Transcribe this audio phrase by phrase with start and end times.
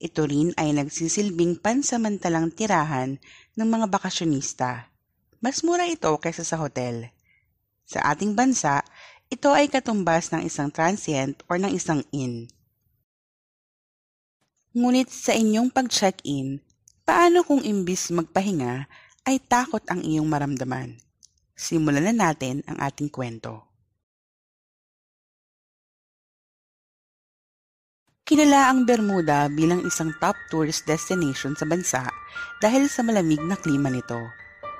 [0.00, 3.20] Ito rin ay nagsisilbing pansamantalang tirahan
[3.54, 4.88] ng mga bakasyonista.
[5.44, 7.12] Mas mura ito kaysa sa hotel.
[7.84, 8.82] Sa ating bansa,
[9.30, 12.50] ito ay katumbas ng isang transient or ng isang inn.
[14.74, 16.62] Ngunit sa inyong pag-check-in,
[17.06, 18.90] paano kung imbis magpahinga
[19.26, 20.98] ay takot ang iyong maramdaman?
[21.54, 23.69] Simulan na natin ang ating kwento.
[28.30, 32.06] Kilala ang Bermuda bilang isang top tourist destination sa bansa
[32.62, 34.22] dahil sa malamig na klima nito.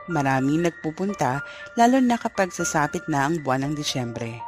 [0.07, 1.43] Maraming nagpupunta
[1.75, 4.39] lalo na kapag sasapit na ang buwan ng Disyembre.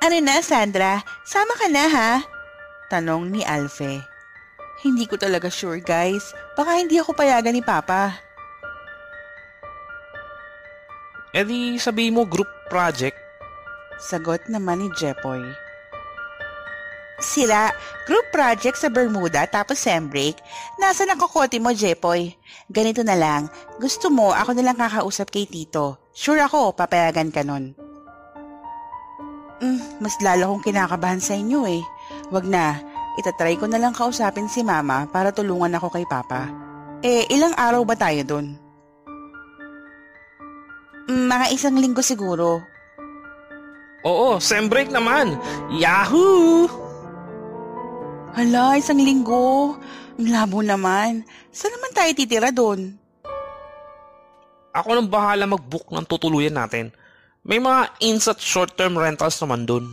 [0.00, 1.04] Ano na, Sandra?
[1.28, 2.12] Sama ka na, ha?
[2.88, 4.00] Tanong ni Alfe.
[4.80, 6.32] Hindi ko talaga sure, guys.
[6.56, 8.16] Baka hindi ako payagan ni Papa.
[11.36, 13.29] E di sabihin mo group project.
[14.00, 15.44] Sagot naman ni Jepoy.
[17.20, 17.68] Sila,
[18.08, 20.40] group project sa Bermuda tapos sem break.
[20.80, 22.32] Nasa nakokote mo, Jepoy?
[22.72, 23.52] Ganito na lang.
[23.76, 26.00] Gusto mo, ako na lang kakausap kay Tito.
[26.16, 27.76] Sure ako, papayagan ka nun.
[29.60, 31.84] Mm, mas lalo akong kinakabahan sa inyo eh.
[32.32, 32.80] Wag na,
[33.20, 36.48] itatry ko na lang kausapin si Mama para tulungan ako kay Papa.
[37.04, 38.56] Eh, ilang araw ba tayo dun?
[41.04, 42.64] Mm, mga isang linggo siguro.
[44.00, 45.36] Oo, sem break naman.
[45.76, 46.64] Yahoo!
[48.32, 49.76] Hala, isang linggo.
[50.16, 51.26] Ang labo naman.
[51.52, 52.96] Saan naman tayo titira doon?
[54.70, 56.94] Ako nang bahala mag-book ng tutuluyan natin.
[57.42, 59.84] May mga ins at short-term rentals naman dun.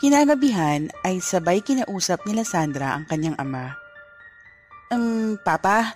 [0.00, 3.76] Kinagabihan ay sabay kinausap nila Sandra ang kanyang ama.
[4.88, 5.94] Um, Papa,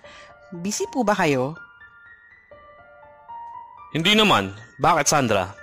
[0.52, 1.56] busy po ba kayo?
[3.95, 4.50] Hindi naman.
[4.83, 5.55] Bakit, Sandra?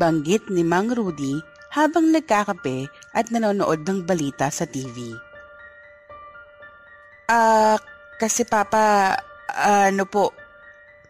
[0.00, 1.36] Banggit ni Mang Rudy
[1.76, 5.12] habang nagkakape at nanonood ng balita sa TV.
[7.28, 7.78] Ah, uh,
[8.16, 9.12] kasi Papa,
[9.52, 10.32] uh, ano po,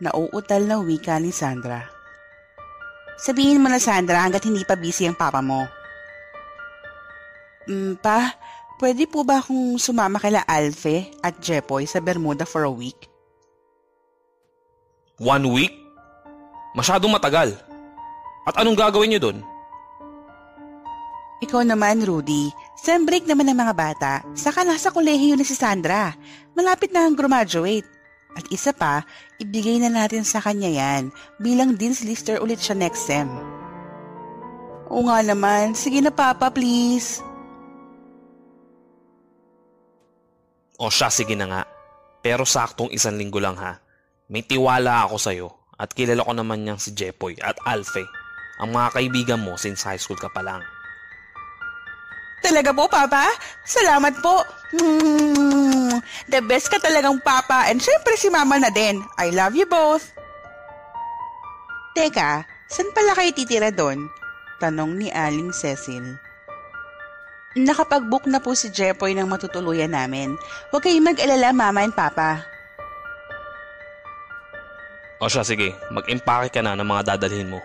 [0.03, 1.87] nauutal na wika ni Sandra.
[3.15, 5.71] Sabihin mo na Sandra hanggat hindi pa busy ang papa mo.
[7.71, 8.35] Mm, pa,
[8.83, 13.07] pwede po ba akong sumama kila Alfe at Jepoy sa Bermuda for a week?
[15.23, 15.84] One week?
[16.75, 17.55] Masyadong matagal.
[18.43, 19.39] At anong gagawin niyo doon?
[21.47, 22.51] Ikaw naman, Rudy.
[22.75, 24.13] Sem break naman ng mga bata.
[24.35, 26.13] Saka nasa kolehiyo na si Sandra.
[26.59, 27.87] Malapit na ang graduate.
[28.35, 29.07] At isa pa,
[29.39, 33.31] ibigay na natin sa kanya yan bilang Dean's Lister ulit siya next sem.
[34.91, 35.79] Oo nga naman.
[35.79, 37.23] Sige na Papa, please.
[40.75, 41.63] O siya, sige na nga.
[42.19, 43.79] Pero saktong isang linggo lang ha.
[44.27, 45.49] May tiwala ako sa'yo
[45.79, 48.07] at kilala ko naman niyang si Jepoy at Alfe,
[48.63, 50.63] ang mga kaibigan mo since high school ka pa lang.
[52.45, 53.25] Talaga po, Papa?
[53.65, 54.45] Salamat po.
[56.33, 59.01] The best ka talagang Papa and syempre si Mama na din.
[59.17, 60.13] I love you both.
[61.97, 64.13] Teka, saan pala kayo titira doon?
[64.61, 66.21] Tanong ni Aling Cecil.
[67.55, 70.35] Nakapag-book na po si Jepoy ng matutuluyan namin.
[70.75, 72.54] Huwag kayong mag-alala, Mama and Papa.
[75.23, 75.71] O siya, sige.
[75.95, 77.61] Mag-impake ka na ng mga dadalhin mo.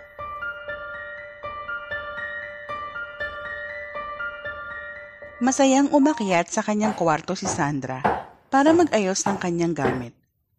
[5.39, 8.03] Masayang umakyat sa kanyang kwarto si Sandra
[8.51, 10.11] para mag-ayos ng kanyang gamit.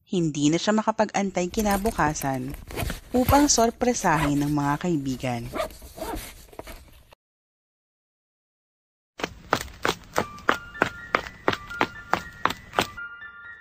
[0.08, 2.56] Hindi na siya makapag-antay kinabukasan
[3.12, 5.42] upang sorpresahin ng mga kaibigan.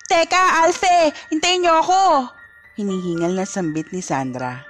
[0.10, 1.14] Teka, Alfe!
[1.30, 2.39] Hintayin niyo ako!
[2.80, 4.64] Hinihingal na sambit ni Sandra.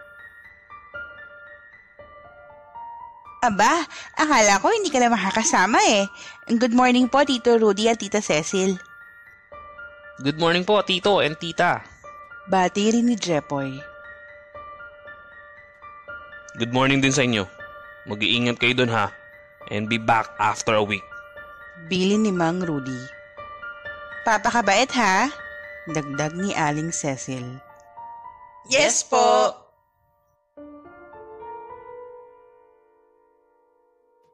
[3.39, 3.85] Aba,
[4.17, 6.09] akala ko hindi ka na makakasama eh.
[6.49, 8.75] Good morning po, Tito Rudy at Tita Cecil.
[10.19, 11.79] Good morning po, Tito and Tita.
[12.49, 13.77] Bati rin ni Jepoy.
[16.57, 17.47] Good morning din sa inyo.
[18.09, 19.13] Mag-iingat kayo dun ha.
[19.71, 21.05] And be back after a week.
[21.87, 22.99] Bili ni Mang Rudy.
[24.27, 25.31] Papakabait ha?
[25.87, 27.68] Dagdag ni Aling Cecil.
[28.67, 29.55] Yes po.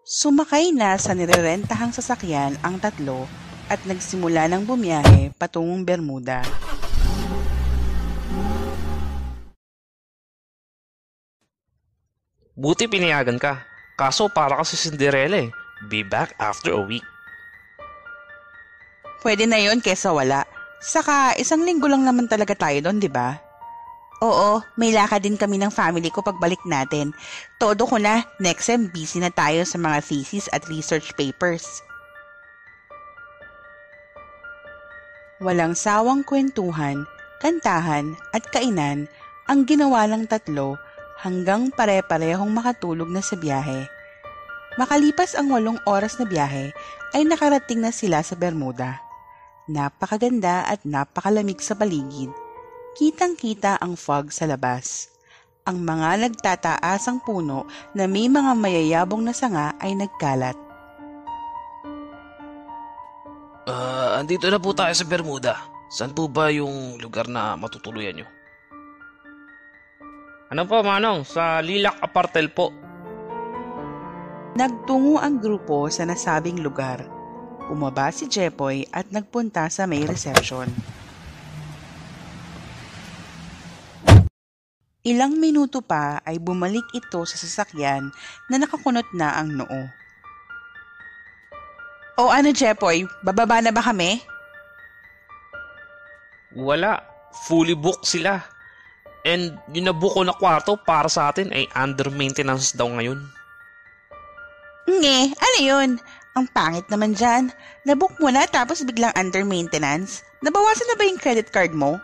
[0.05, 3.29] Sumakay na sa nirerentahang sasakyan ang tatlo
[3.69, 6.45] at nagsimula ng bumiyahe patungong Bermuda.
[12.55, 13.67] Buti pinayagan ka.
[13.99, 15.49] Kaso para ka si Cinderella eh.
[15.91, 17.03] Be back after a week.
[19.25, 20.47] Pwede na yon kesa wala.
[20.79, 23.41] Saka isang linggo lang naman talaga tayo doon, di ba?
[24.25, 27.13] Oo, may lakad din kami ng family ko pagbalik natin.
[27.61, 31.85] Todo ko na, next sem busy na tayo sa mga thesis at research papers.
[35.37, 37.05] Walang sawang kwentuhan,
[37.37, 39.05] kantahan at kainan
[39.45, 40.81] ang ginawa ng tatlo
[41.21, 43.85] hanggang pare-parehong makatulog na sa biyahe.
[44.81, 46.73] Makalipas ang walong oras na biyahe
[47.13, 48.97] ay nakarating na sila sa Bermuda.
[49.69, 52.44] Napakaganda at napakalamig sa paligid.
[52.95, 55.11] Kitang-kita ang fog sa labas.
[55.67, 60.55] Ang mga nagtataasang puno na may mga mayayabong na sanga ay nagkalat.
[63.67, 65.59] Ah, andito na po tayo sa Bermuda.
[65.91, 68.27] Saan po ba yung lugar na matutuluyan nyo?
[70.55, 71.27] Ano po, Manong?
[71.27, 72.71] Sa Lilac Apartel po.
[74.55, 77.03] Nagtungo ang grupo sa nasabing lugar.
[77.67, 80.71] Bumaba si Jepoy at nagpunta sa may reception.
[85.05, 88.09] Ilang minuto pa ay bumalik ito sa sasakyan
[88.49, 89.81] na nakakunot na ang noo.
[92.17, 94.17] O ano Jepoy, bababa na ba kami?
[96.57, 97.05] Wala.
[97.45, 98.41] Fully booked sila.
[99.21, 103.21] And yung nabuko na kwarto para sa atin ay under maintenance daw ngayon.
[104.89, 105.89] Nge, ano yun?
[106.33, 107.53] Ang pangit naman dyan.
[107.85, 110.25] Nabook mo na tapos biglang under maintenance.
[110.41, 112.01] Nabawasan na ba yung credit card mo?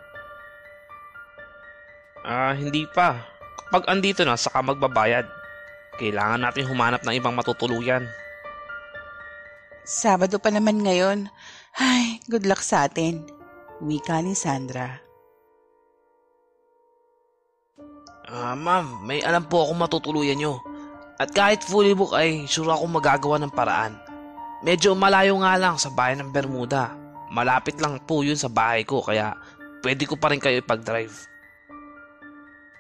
[2.22, 3.18] Ah, hindi pa.
[3.66, 5.26] Kapag andito na, saka magbabayad.
[5.98, 8.06] Kailangan natin humanap ng ibang matutuluyan.
[9.82, 11.30] Sabado pa naman ngayon.
[11.78, 13.26] Ay, good luck sa atin.
[13.82, 15.02] Wika ni Sandra.
[18.30, 20.62] Ah, ma'am, may alam po akong matutuluyan nyo.
[21.18, 23.98] At kahit fully book ay sure akong magagawa ng paraan.
[24.62, 26.94] Medyo malayo nga lang sa bayan ng Bermuda.
[27.34, 29.34] Malapit lang po yun sa bahay ko kaya
[29.82, 31.31] pwede ko pa rin kayo ipag-drive.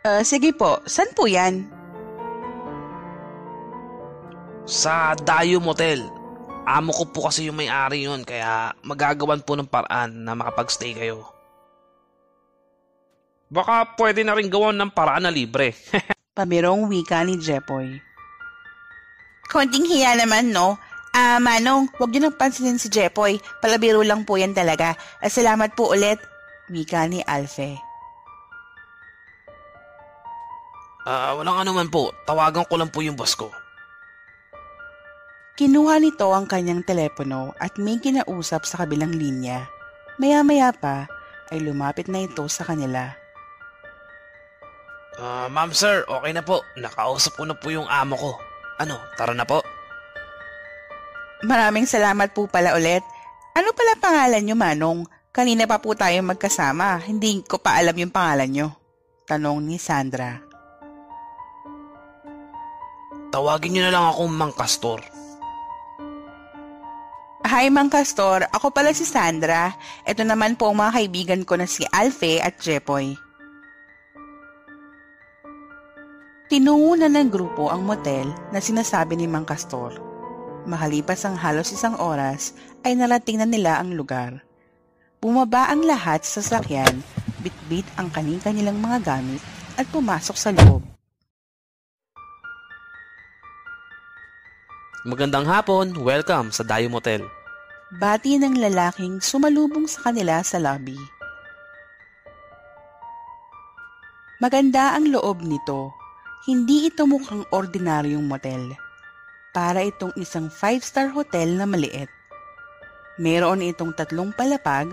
[0.01, 1.62] Uh, sige po, saan po yan?
[4.65, 6.01] Sa Dayo Motel.
[6.65, 11.25] Amo ko po kasi yung may-ari yun kaya magagawan po ng paraan na makapag-stay kayo.
[13.51, 15.77] Baka pwede na rin gawan ng paraan na libre.
[16.38, 18.00] Pamirong wika ni Jepoy.
[19.51, 20.80] Konting hiya naman, no?
[21.12, 23.38] Ah, Manong, huwag niyo nang pansinin si Jepoy.
[23.59, 24.95] Palabiro lang po yan talaga.
[25.19, 26.18] Ah, salamat po ulit.
[26.71, 27.91] Wika ni Alfe.
[31.01, 32.13] Ah, walang anuman po.
[32.30, 33.50] Tawagan ko lang po yung boss ko.
[35.57, 39.65] Kinuha nito ang kanyang telepono at may kinausap sa kabilang linya.
[40.21, 41.09] Maya-maya pa
[41.50, 43.13] ay lumapit na ito sa kanila.
[45.21, 46.65] Ah, ma'am sir, okay na po.
[46.77, 48.31] Nakausap ko na po yung amo ko.
[48.81, 49.62] Ano, tara na po.
[51.45, 53.01] Maraming salamat po pala ulit.
[53.57, 55.09] Ano pala pangalan niyo, Manong?
[55.33, 57.01] Kanina pa po tayo magkasama.
[57.06, 58.68] Hindi ko pa alam yung pangalan niyo.
[59.25, 60.50] Tanong ni Sandra.
[63.31, 65.00] Tawagin niyo na lang akong Mang Castor.
[67.48, 68.44] Hi, Mang Castor.
[68.51, 69.72] Ako pala si Sandra.
[70.04, 73.16] Ito naman po ang mga kaibigan ko na si Alfe at Jepoy.
[76.51, 79.95] Tinungo na ng grupo ang motel na sinasabi ni Mang Castor.
[80.68, 82.51] Makalipas ang halos isang oras
[82.83, 84.44] ay narating na nila ang lugar.
[85.24, 87.00] Bumaba ang lahat sa sasakyan,
[87.39, 89.39] bitbit ang kani-kanilang mga gamit
[89.80, 90.91] at pumasok sa loob.
[95.02, 97.26] Magandang hapon, welcome sa Dayo Motel.
[97.90, 100.94] Bati ng lalaking sumalubong sa kanila sa lobby.
[104.38, 105.90] Maganda ang loob nito.
[106.46, 108.78] Hindi ito mukhang ordinaryong motel.
[109.50, 112.14] Para itong isang five-star hotel na maliit.
[113.18, 114.86] Meron itong tatlong palapag,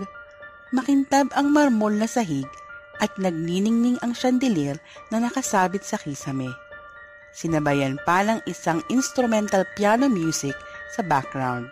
[0.73, 2.49] makintab ang marmol na sahig
[2.97, 4.81] at nagniningning ang chandelier
[5.13, 6.49] na nakasabit sa kisame.
[7.33, 10.57] Sinabayan pa ng isang instrumental piano music
[10.93, 11.69] sa background.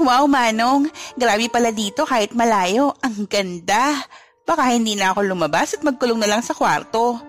[0.00, 0.88] Wow, Manong!
[1.18, 2.94] Grabe pala dito kahit malayo.
[3.04, 4.00] Ang ganda!
[4.48, 7.20] Baka hindi na ako lumabas at magkulong na lang sa kwarto.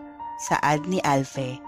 [0.42, 1.60] Saad ni Alfe.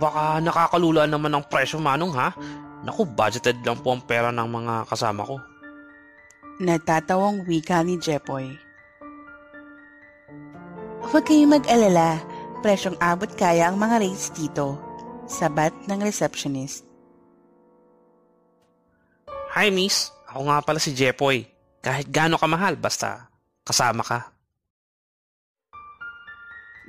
[0.00, 2.32] Baka nakakalula naman ang presyo manong ha?
[2.82, 5.36] Naku, budgeted lang po ang pera ng mga kasama ko.
[6.62, 8.71] Natatawang wika ni Jepoy.
[11.02, 12.22] Huwag kayong mag-alala.
[12.62, 14.78] Presyong abot kaya ang mga rates dito.
[15.26, 16.86] Sabat ng receptionist.
[19.52, 21.44] Hi miss, ako nga pala si Jepoy.
[21.82, 23.26] Kahit gaano ka mahal, basta
[23.66, 24.30] kasama ka.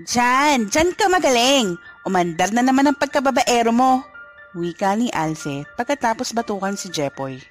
[0.05, 1.75] Diyan, diyan ka magaling.
[2.05, 4.05] Umandar na naman ang pagkababaero mo.
[4.53, 7.41] Wika ni Alfie pagkatapos batukan si Jepoy.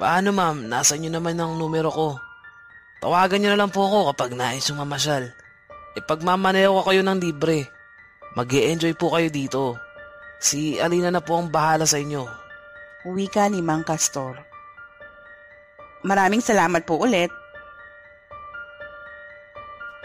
[0.00, 0.68] Paano ma'am?
[0.68, 2.25] Nasa inyo naman ang numero ko.
[3.00, 5.28] Tawagan niyo na lang po ako kapag nais yung mamasyal.
[5.96, 7.68] E pagmamaneo ko kayo ng libre.
[8.36, 9.76] mag enjoy po kayo dito.
[10.40, 12.24] Si Alina na po ang bahala sa inyo.
[13.08, 14.36] Wika ni Mang Castor.
[16.04, 17.32] Maraming salamat po ulit.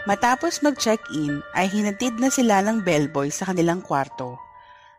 [0.02, 4.34] Matapos mag-check-in ay hinatid na sila ng bellboy sa kanilang kwarto.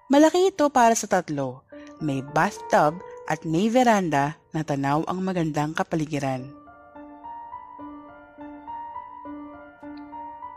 [0.07, 1.67] Malaki ito para sa tatlo.
[1.99, 6.62] May bathtub at may veranda na tanaw ang magandang kapaligiran.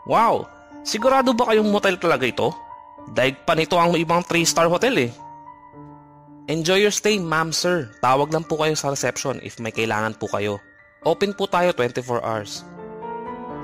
[0.07, 0.47] Wow!
[0.87, 2.55] Sigurado ba kayong motel talaga ito?
[3.11, 5.11] Daig pa nito ang ibang 3-star hotel eh.
[6.47, 7.91] Enjoy your stay, ma'am sir.
[7.99, 10.63] Tawag lang po kayo sa reception if may kailangan po kayo.
[11.03, 12.63] Open po tayo 24 hours.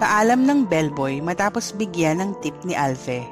[0.04, 3.24] Paalam ng bellboy matapos bigyan ng tip ni Alfe.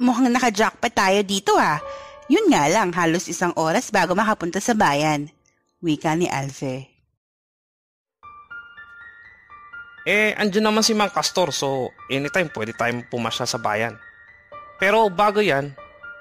[0.00, 1.84] Mukhang naka-jackpot tayo dito ha.
[2.32, 5.28] Yun nga lang, halos isang oras bago makapunta sa bayan.
[5.84, 6.95] Wika ni Alfe.
[10.06, 13.98] Eh, andyan naman si Mang Castor so anytime pwede tayong pumasya sa bayan.
[14.78, 15.74] Pero bago yan,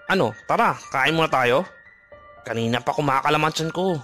[0.09, 1.69] ano, tara, kain muna tayo.
[2.41, 4.01] Kanina pa kumakalaman ko.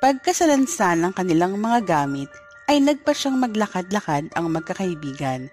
[0.00, 2.32] Pagkasalansan ng kanilang mga gamit,
[2.72, 5.52] ay nagpa siyang maglakad-lakad ang magkakaibigan.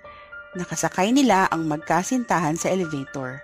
[0.56, 3.44] Nakasakay nila ang magkasintahan sa elevator.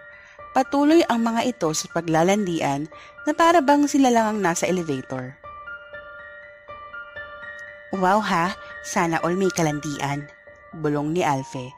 [0.56, 2.88] Patuloy ang mga ito sa paglalandian
[3.28, 5.43] na para bang sila lang ang nasa elevator.
[7.94, 10.26] Wow ha, sana all may kalandian.
[10.82, 11.70] Bulong ni Alfe.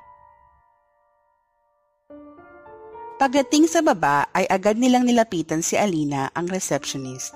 [3.19, 7.35] Pagdating sa baba ay agad nilang nilapitan si Alina, ang receptionist.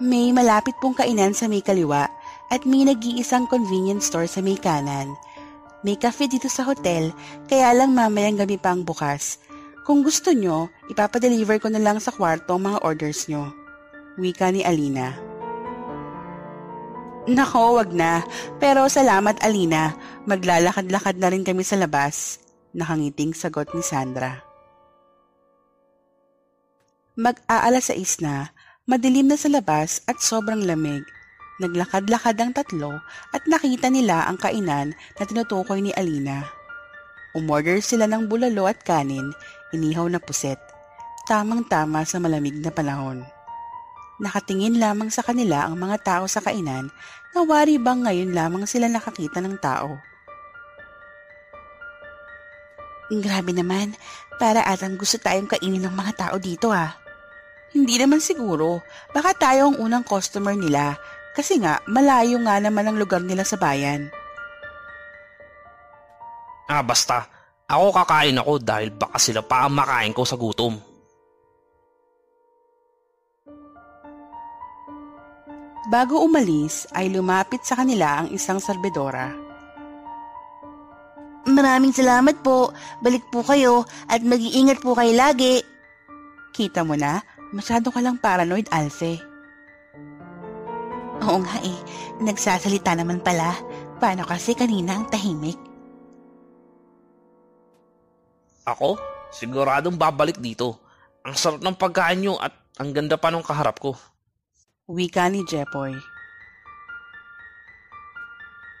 [0.00, 2.08] May malapit pong kainan sa may kaliwa
[2.48, 5.12] at may nag-iisang convenience store sa may kanan.
[5.84, 7.12] May cafe dito sa hotel,
[7.44, 9.36] kaya lang mamayang gabi pa ang bukas.
[9.84, 13.52] Kung gusto nyo, ipapadeliver ko na lang sa kwarto ang mga orders nyo.
[14.16, 15.29] Wika ni Alina.
[17.30, 18.26] Nako, wag na.
[18.58, 19.94] Pero salamat Alina,
[20.26, 22.42] maglalakad-lakad na rin kami sa labas.
[22.74, 24.42] Nakangiting sagot ni Sandra.
[27.14, 28.50] Mag-aalas sa na,
[28.82, 31.06] madilim na sa labas at sobrang lamig.
[31.62, 32.98] Naglakad-lakad ang tatlo
[33.30, 36.50] at nakita nila ang kainan na tinutukoy ni Alina.
[37.38, 39.30] Umorder sila ng bulalo at kanin,
[39.70, 40.58] inihaw na puset.
[41.30, 43.22] Tamang-tama sa malamig na panahon.
[44.20, 46.92] Nakatingin lamang sa kanila ang mga tao sa kainan
[47.32, 49.96] na wari bang ngayon lamang sila nakakita ng tao.
[53.10, 53.96] Grabe naman,
[54.38, 56.94] para atang gusto tayong kainin ng mga tao dito ah.
[57.72, 61.00] Hindi naman siguro, baka tayo ang unang customer nila
[61.32, 64.12] kasi nga malayo nga naman ang lugar nila sa bayan.
[66.70, 67.26] Ah basta,
[67.66, 70.89] ako kakain ako dahil baka sila pa ang makain ko sa gutom.
[75.88, 79.32] Bago umalis ay lumapit sa kanila ang isang serbedora.
[81.48, 82.76] Maraming salamat po.
[83.00, 85.64] Balik po kayo at mag-iingat po kayo lagi.
[86.52, 87.24] Kita mo na,
[87.56, 89.24] masyado ka lang paranoid, Alfe.
[91.24, 91.78] Oo nga eh,
[92.20, 93.56] nagsasalita naman pala.
[93.96, 95.56] Paano kasi kanina ang tahimik?
[98.68, 99.00] Ako?
[99.32, 100.76] Siguradong babalik dito.
[101.24, 103.96] Ang sarap ng pagkain nyo at ang ganda pa ng kaharap ko.
[104.90, 105.94] Wika ni Jepoy.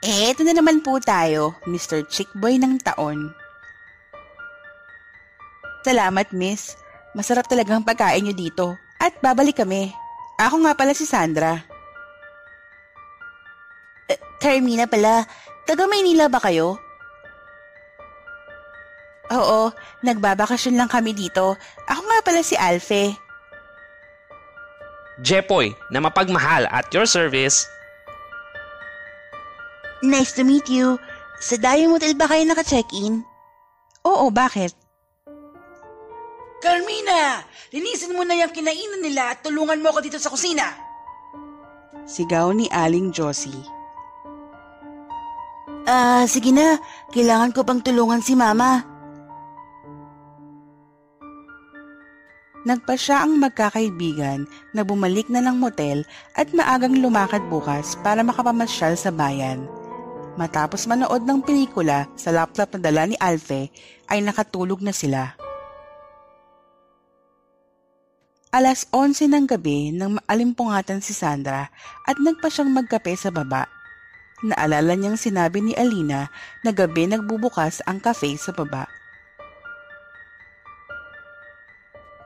[0.02, 2.02] Eh, ito na naman po tayo, Mr.
[2.10, 3.30] Chickboy ng taon.
[5.86, 6.74] Salamat, miss.
[7.14, 8.74] Masarap talagang pagkain nyo dito.
[8.98, 9.94] At babalik kami.
[10.34, 11.62] Ako nga pala si Sandra.
[14.10, 15.22] Uh, Carmina pala.
[15.62, 16.74] Taga Maynila ba kayo?
[19.30, 19.70] Oo,
[20.02, 21.54] nagbabakasyon lang kami dito.
[21.86, 23.29] Ako nga pala si Alfe.
[25.20, 27.68] Jepoy na mapagmahal at your service.
[30.00, 30.96] Nice to meet you.
[31.40, 33.24] Sa Dayo Motel ba kayo naka-check-in?
[34.04, 34.72] Oo, bakit?
[36.60, 37.44] Carmina!
[37.72, 40.72] Linisin mo na yung kinainan nila at tulungan mo ako dito sa kusina.
[42.04, 43.64] Sigaw ni Aling Josie.
[45.88, 46.76] Ah, uh, sige na.
[47.12, 48.89] Kailangan ko pang tulungan si Mama.
[52.60, 54.44] Nagpa siya ang magkakaibigan
[54.76, 56.04] na bumalik na ng motel
[56.36, 59.64] at maagang lumakad bukas para makapamasyal sa bayan.
[60.36, 63.72] Matapos manood ng pelikula sa laptop na dala ni Alfe
[64.12, 65.40] ay nakatulog na sila.
[68.52, 71.72] Alas 11 ng gabi nang maalimpungatan si Sandra
[72.04, 73.70] at nagpa siyang magkape sa baba.
[74.44, 76.28] Naalala niyang sinabi ni Alina
[76.60, 78.99] na gabi nagbubukas ang cafe sa baba.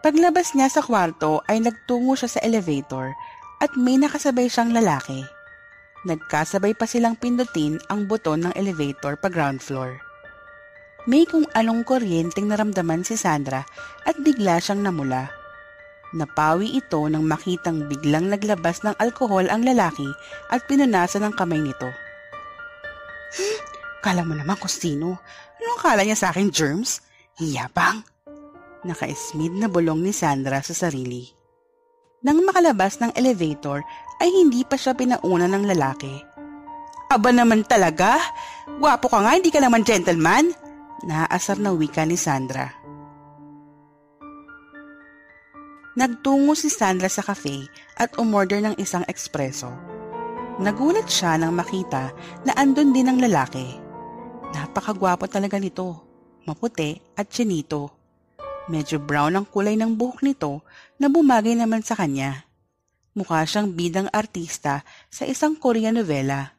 [0.04, 3.16] Paglabas niya sa kwarto ay nagtungo siya sa elevator
[3.64, 5.24] at may nakasabay siyang lalaki.
[6.04, 9.96] Nagkasabay pa silang pindutin ang buton ng elevator pa ground floor.
[11.08, 13.64] May kung anong kuryenteng naramdaman si Sandra
[14.04, 15.32] at bigla siyang namula.
[16.12, 20.06] Napawi ito nang makitang biglang naglabas ng alkohol ang lalaki
[20.52, 21.88] at pinunasan ng kamay nito.
[23.40, 23.60] Hmm,
[24.04, 25.16] kala mo naman kung sino.
[25.64, 27.00] Anong kala niya sa akin, germs?
[27.40, 28.13] Hiyabang.
[28.84, 31.24] Naka-smid na bulong ni Sandra sa sarili.
[32.24, 33.80] Nang makalabas ng elevator
[34.20, 36.14] ay hindi pa siya pinauna ng lalaki.
[37.08, 38.20] Aba naman talaga?
[38.80, 40.52] Gwapo ka nga, hindi ka naman gentleman?
[41.04, 42.72] Naasar na wika ni Sandra.
[45.94, 49.70] Nagtungo si Sandra sa cafe at umorder ng isang espresso.
[50.58, 52.10] Nagulat siya nang makita
[52.42, 53.78] na andun din ang lalaki.
[54.54, 56.02] Napakagwapo talaga nito,
[56.46, 58.03] maputi at chinito.
[58.64, 60.64] Medyo brown ang kulay ng buhok nito
[60.96, 62.48] na bumagay naman sa kanya.
[63.12, 64.80] Mukha siyang bidang artista
[65.12, 66.56] sa isang Korean novela.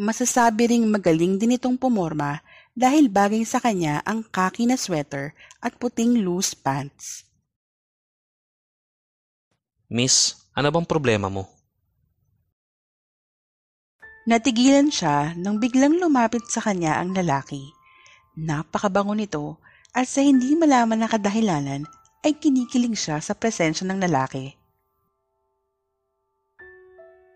[0.00, 2.42] Masasabi ring magaling din itong pumorma
[2.74, 7.28] dahil bagay sa kanya ang kaki na sweater at puting loose pants.
[9.90, 11.46] Miss, ano bang problema mo?
[14.26, 17.79] Natigilan siya nang biglang lumapit sa kanya ang lalaki.
[18.40, 19.60] Napakabango nito
[19.92, 21.84] at sa hindi malaman na kadahilanan
[22.24, 24.56] ay kinikilig siya sa presensya ng lalaki.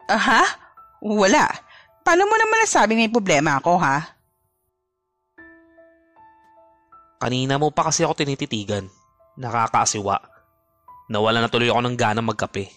[0.09, 0.45] Aha?
[1.05, 1.45] Wala.
[2.05, 4.17] Paano mo naman nasabing may problema ako, ha?
[7.21, 8.89] Kanina mo pa kasi ako tinititigan.
[9.37, 10.17] Nakakaasiwa.
[11.13, 12.69] Nawala na tuloy ako ng gana magkape.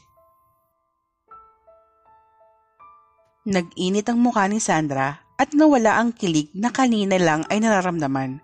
[3.47, 8.41] Nag-init ang mukha ni Sandra at nawala ang kilig na kanina lang ay nararamdaman.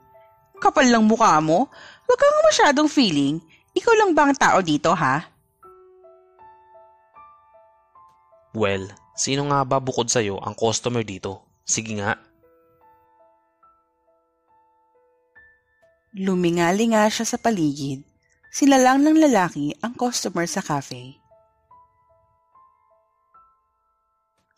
[0.62, 1.67] Kapal lang mukha mo?
[2.05, 3.41] Huwag kang masyadong feeling.
[3.73, 5.25] Ikaw lang ba ang tao dito, ha?
[8.53, 11.41] Well, sino nga ba bukod sa'yo ang customer dito?
[11.65, 12.13] Sige nga.
[16.13, 18.05] Lumingali nga siya sa paligid.
[18.53, 21.18] Sila lang ng lalaki ang customer sa cafe.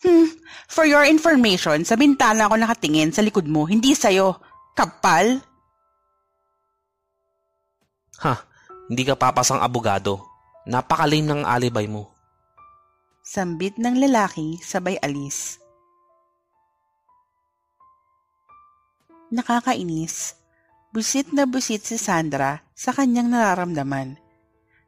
[0.04, 0.28] Hmm,
[0.68, 4.36] for your information, sa bintana ako nakatingin sa likod mo, hindi sa'yo.
[4.76, 5.40] Kapal?
[8.20, 8.34] Ha,
[8.92, 10.20] hindi ka papasang abogado.
[10.68, 12.12] Napakalim ng alibay mo.
[13.26, 15.58] Sambit ng lalaki sabay alis.
[19.34, 20.38] Nakakainis.
[20.94, 24.16] Busit na busit si Sandra sa kanyang nararamdaman.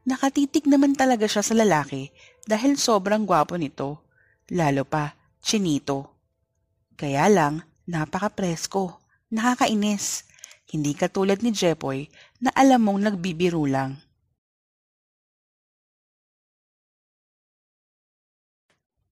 [0.07, 2.13] Nakatitig naman talaga siya sa lalaki
[2.47, 4.06] dahil sobrang gwapo nito.
[4.47, 5.11] Lalo pa,
[5.43, 6.15] chinito.
[6.95, 8.95] Kaya lang, napaka-presko.
[9.27, 10.23] Nakakainis.
[10.67, 12.07] Hindi katulad ni Jepoy
[12.39, 13.99] na alam mong nagbibiro lang.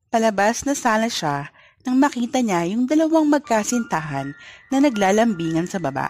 [0.07, 1.51] Palabas na sana siya
[1.83, 4.31] nang makita niya yung dalawang magkasintahan
[4.71, 6.07] na naglalambingan sa baba.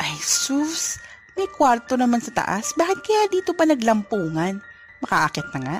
[0.00, 0.96] Ay sus,
[1.36, 2.72] may kwarto naman sa taas.
[2.72, 4.64] Bakit kaya dito pa naglampungan?
[5.04, 5.76] Makaakit na nga.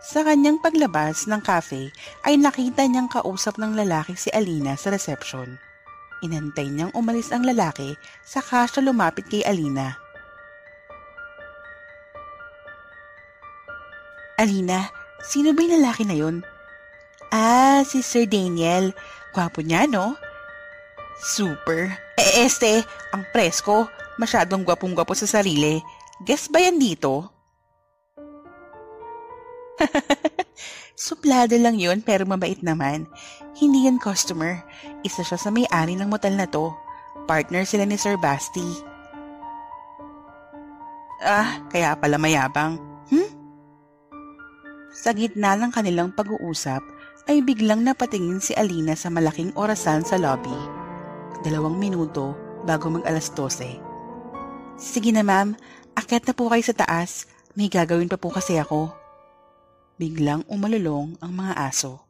[0.00, 1.92] Sa kanyang paglabas ng cafe
[2.24, 5.60] ay nakita niyang kausap ng lalaki si Alina sa reception.
[6.24, 10.00] Inantay niyang umalis ang lalaki saka siya lumapit kay Alina.
[14.40, 14.88] Alina,
[15.20, 16.40] sino ba yung lalaki na yun?
[17.28, 18.96] Ah, si Sir Daniel.
[19.36, 20.16] Gwapo niya, no?
[21.20, 21.92] Super.
[22.16, 22.80] Eh, este,
[23.12, 23.84] ang presko.
[24.16, 25.76] Masyadong gwapong-gwapo sa sarili.
[26.24, 27.39] Guess ba yan dito?
[31.00, 33.08] Suplado lang yun pero mabait naman.
[33.56, 34.60] Hindi yan customer.
[35.00, 36.72] Isa siya sa may-ari ng motel na to.
[37.24, 38.64] Partner sila ni Sir Basti.
[41.20, 42.80] Ah, kaya pala mayabang.
[43.12, 43.30] Hmm?
[44.92, 46.80] Sa gitna ng kanilang pag-uusap,
[47.28, 50.56] ay biglang napatingin si Alina sa malaking orasan sa lobby.
[51.44, 53.78] Dalawang minuto bago mag alas 12.
[54.80, 55.54] Sige na ma'am,
[55.96, 57.28] akyat na po kayo sa taas.
[57.52, 58.99] May gagawin pa po kasi ako.
[60.00, 62.09] Biglang umalulong ang mga aso.